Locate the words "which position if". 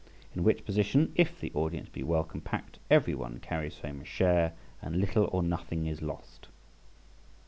0.43-1.39